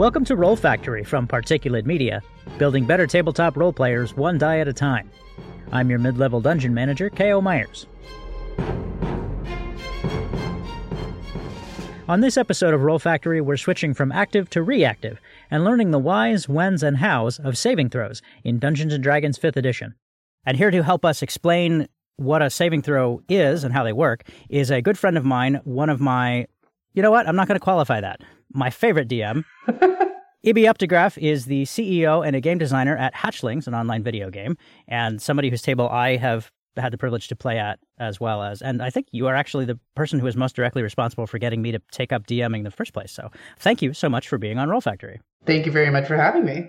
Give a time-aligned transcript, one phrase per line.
[0.00, 2.22] Welcome to Roll Factory from Particulate Media,
[2.56, 5.10] building better tabletop role players one die at a time.
[5.72, 7.42] I'm your mid level dungeon manager, K.O.
[7.42, 7.86] Myers.
[12.08, 15.20] On this episode of Roll Factory, we're switching from active to reactive
[15.50, 19.56] and learning the whys, whens, and hows of saving throws in Dungeons and Dragons 5th
[19.56, 19.96] edition.
[20.46, 24.22] And here to help us explain what a saving throw is and how they work
[24.48, 26.46] is a good friend of mine, one of my
[26.94, 27.28] you know what?
[27.28, 28.20] I'm not going to qualify that.
[28.52, 29.44] My favorite DM.
[30.42, 30.62] E.B.
[30.62, 34.56] Updegraff is the CEO and a game designer at Hatchlings, an online video game,
[34.88, 38.62] and somebody whose table I have had the privilege to play at as well as.
[38.62, 41.60] And I think you are actually the person who is most directly responsible for getting
[41.60, 43.12] me to take up DMing in the first place.
[43.12, 45.20] So thank you so much for being on Roll Factory.
[45.44, 46.68] Thank you very much for having me.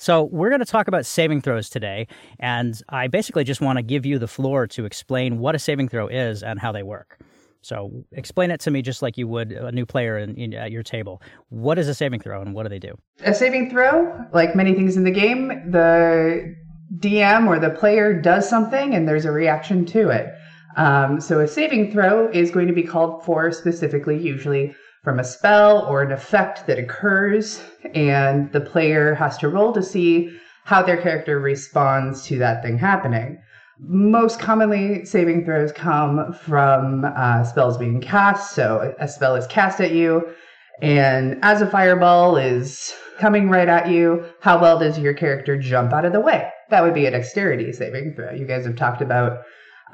[0.00, 2.06] So, we're going to talk about saving throws today,
[2.38, 5.88] and I basically just want to give you the floor to explain what a saving
[5.88, 7.18] throw is and how they work.
[7.62, 10.70] So explain it to me just like you would a new player in, in, at
[10.70, 11.20] your table.
[11.48, 12.96] What is a saving throw and what do they do?
[13.24, 16.54] A saving throw, like many things in the game, the
[16.96, 20.32] DM or the player does something and there's a reaction to it.
[20.76, 25.24] Um, so a saving throw is going to be called for specifically, usually from a
[25.24, 27.62] spell or an effect that occurs,
[27.94, 32.78] and the player has to roll to see how their character responds to that thing
[32.78, 33.40] happening.
[33.80, 38.54] Most commonly, saving throws come from uh, spells being cast.
[38.54, 40.34] So a spell is cast at you,
[40.82, 45.92] and as a fireball is coming right at you, how well does your character jump
[45.92, 46.50] out of the way?
[46.70, 48.32] That would be a dexterity saving throw.
[48.32, 49.42] You guys have talked about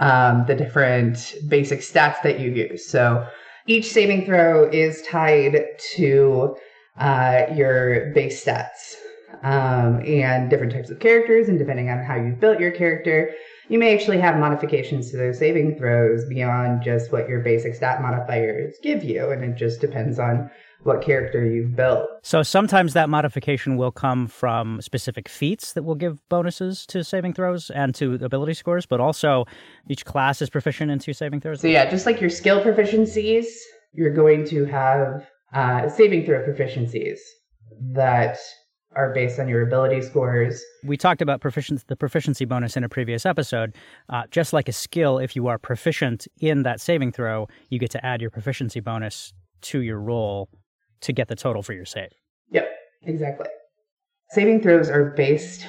[0.00, 2.86] um, the different basic stats that you use.
[2.86, 3.26] So
[3.66, 5.62] each saving throw is tied
[5.96, 6.56] to
[6.98, 8.96] uh, your base stats
[9.42, 13.30] um, and different types of characters, and depending on how you've built your character,
[13.68, 18.02] you may actually have modifications to those saving throws beyond just what your basic stat
[18.02, 20.50] modifiers give you, and it just depends on
[20.82, 22.08] what character you've built.
[22.22, 27.32] So sometimes that modification will come from specific feats that will give bonuses to saving
[27.32, 29.46] throws and to ability scores, but also
[29.88, 31.60] each class is proficient in two saving throws.
[31.60, 33.46] So yeah, just like your skill proficiencies,
[33.92, 37.18] you're going to have uh, saving throw proficiencies
[37.92, 38.38] that
[38.96, 40.62] are based on your ability scores.
[40.84, 43.74] We talked about proficiency, the proficiency bonus in a previous episode.
[44.08, 47.90] Uh, just like a skill, if you are proficient in that saving throw, you get
[47.90, 49.32] to add your proficiency bonus
[49.62, 50.48] to your roll
[51.00, 52.12] to get the total for your save.
[52.50, 52.68] Yep,
[53.02, 53.46] exactly.
[54.30, 55.66] Saving throws are based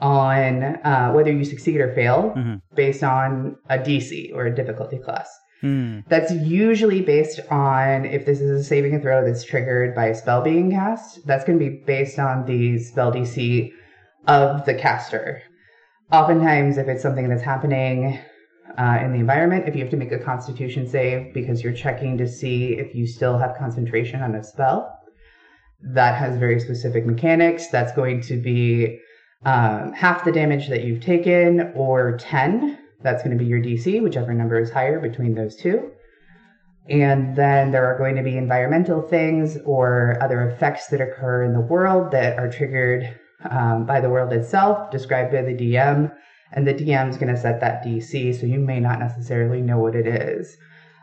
[0.00, 2.56] on uh, whether you succeed or fail, mm-hmm.
[2.74, 5.28] based on a DC or a difficulty class.
[5.60, 6.00] Hmm.
[6.08, 10.40] That's usually based on if this is a saving throw that's triggered by a spell
[10.40, 11.26] being cast.
[11.26, 13.72] That's going to be based on the spell DC
[14.28, 15.42] of the caster.
[16.12, 18.20] Oftentimes, if it's something that's happening
[18.78, 22.16] uh, in the environment, if you have to make a constitution save because you're checking
[22.18, 24.96] to see if you still have concentration on a spell,
[25.82, 27.68] that has very specific mechanics.
[27.68, 29.00] That's going to be
[29.44, 34.02] um, half the damage that you've taken or 10 that's going to be your DC,
[34.02, 35.90] whichever number is higher between those two.
[36.88, 41.52] And then there are going to be environmental things or other effects that occur in
[41.52, 43.14] the world that are triggered
[43.50, 46.10] um, by the world itself, described by the DM.
[46.52, 49.78] And the DM is going to set that DC, so you may not necessarily know
[49.78, 50.56] what it is.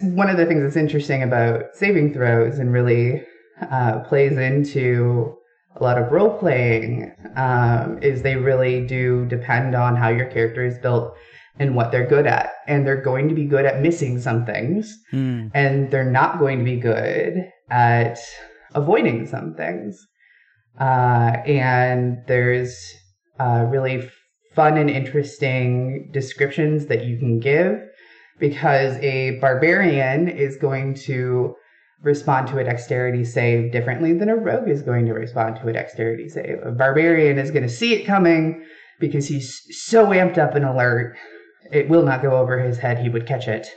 [0.00, 3.22] One of the things that's interesting about saving throws and really
[3.70, 5.36] uh, plays into
[5.76, 10.64] a lot of role playing um, is they really do depend on how your character
[10.64, 11.14] is built
[11.58, 12.50] and what they're good at.
[12.66, 15.50] And they're going to be good at missing some things, mm.
[15.54, 18.18] and they're not going to be good at
[18.74, 19.98] avoiding some things.
[20.78, 22.76] Uh, and there's
[23.40, 24.08] uh, really
[24.54, 27.78] fun and interesting descriptions that you can give
[28.38, 31.54] because a barbarian is going to
[32.02, 35.72] respond to a dexterity save differently than a rogue is going to respond to a
[35.72, 36.58] dexterity save.
[36.64, 38.64] A barbarian is going to see it coming
[39.00, 41.16] because he's so amped up and alert
[41.72, 42.98] it will not go over his head.
[42.98, 43.68] He would catch it.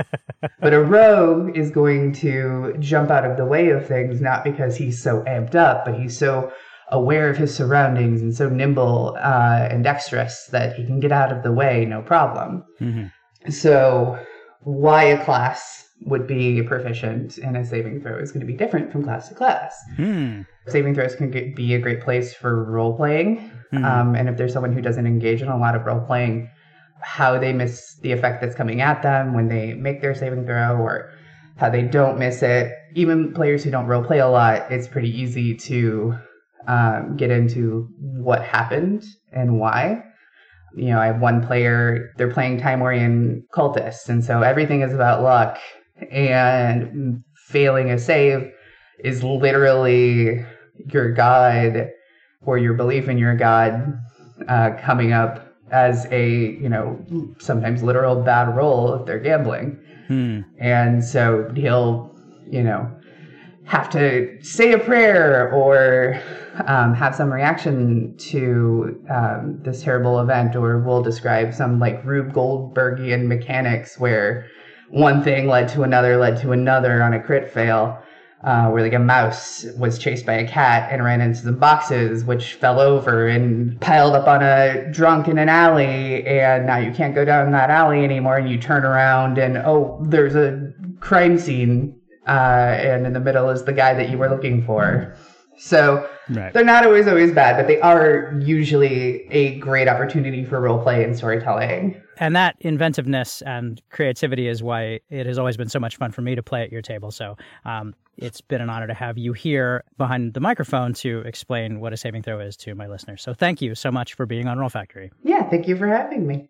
[0.60, 4.76] but a rogue is going to jump out of the way of things, not because
[4.76, 6.52] he's so amped up, but he's so
[6.90, 11.32] aware of his surroundings and so nimble uh, and dexterous that he can get out
[11.32, 12.64] of the way no problem.
[12.80, 13.50] Mm-hmm.
[13.50, 14.18] So,
[14.60, 18.92] why a class would be proficient in a saving throw is going to be different
[18.92, 19.74] from class to class.
[19.98, 20.46] Mm.
[20.68, 23.50] Saving throws can get, be a great place for role playing.
[23.72, 23.84] Mm.
[23.84, 26.50] Um, and if there's someone who doesn't engage in a lot of role playing,
[27.00, 30.76] how they miss the effect that's coming at them when they make their saving throw
[30.76, 31.10] or
[31.56, 32.72] how they don't miss it.
[32.94, 36.14] Even players who don't role play a lot, it's pretty easy to
[36.66, 40.02] um, get into what happened and why.
[40.74, 45.22] You know, I have one player, they're playing Tymorian cultists, and so everything is about
[45.22, 45.58] luck,
[46.10, 48.52] and failing a save
[48.98, 50.44] is literally
[50.92, 51.88] your God
[52.42, 53.98] or your belief in your God
[54.48, 56.98] uh, coming up as a, you know,
[57.38, 59.78] sometimes literal bad roll if they're gambling.
[60.06, 60.40] Hmm.
[60.58, 62.14] And so he'll,
[62.48, 62.90] you know,
[63.64, 66.20] have to say a prayer or
[66.66, 72.32] um, have some reaction to um, this terrible event, or we'll describe some like Rube
[72.32, 74.46] Goldbergian mechanics where
[74.90, 78.00] one thing led to another, led to another on a crit fail.
[78.46, 82.22] Uh, where like a mouse was chased by a cat and ran into some boxes,
[82.22, 86.92] which fell over and piled up on a drunk in an alley, and now you
[86.92, 88.36] can't go down that alley anymore.
[88.36, 93.50] And you turn around and oh, there's a crime scene uh, and in the middle
[93.50, 95.16] is the guy that you were looking for.
[95.58, 96.52] So right.
[96.52, 101.02] they're not always always bad, but they are usually a great opportunity for role play
[101.02, 102.00] and storytelling.
[102.18, 106.22] And that inventiveness and creativity is why it has always been so much fun for
[106.22, 107.10] me to play at your table.
[107.10, 111.80] So um, it's been an honor to have you here behind the microphone to explain
[111.80, 113.22] what a saving throw is to my listeners.
[113.22, 115.12] So thank you so much for being on Roll Factory.
[115.22, 116.48] Yeah, thank you for having me.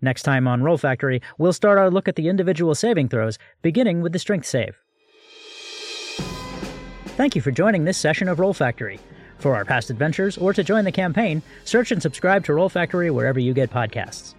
[0.00, 4.02] Next time on Roll Factory, we'll start our look at the individual saving throws, beginning
[4.02, 4.78] with the strength save.
[7.16, 9.00] Thank you for joining this session of Roll Factory.
[9.38, 13.10] For our past adventures or to join the campaign, search and subscribe to Roll Factory
[13.10, 14.34] wherever you get podcasts.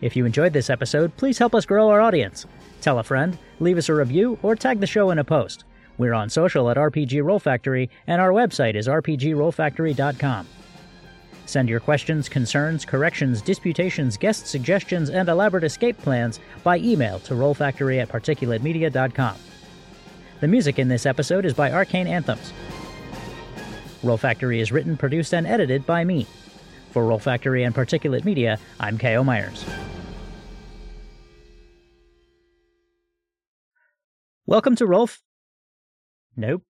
[0.00, 2.46] If you enjoyed this episode, please help us grow our audience.
[2.80, 5.64] Tell a friend, leave us a review, or tag the show in a post.
[5.98, 10.46] We're on social at RPG Roll Factory, and our website is rpgrollfactory.com.
[11.44, 17.34] Send your questions, concerns, corrections, disputations, guest suggestions, and elaborate escape plans by email to
[17.34, 19.36] rollfactory at particulatemedia.com.
[20.40, 22.52] The music in this episode is by Arcane Anthems.
[24.02, 26.26] Roll Factory is written, produced, and edited by me.
[26.92, 29.22] For Roll Factory and Particulate Media, I'm K.O.
[29.22, 29.64] Myers.
[34.50, 35.22] Welcome to Rolf.
[36.34, 36.64] Nope.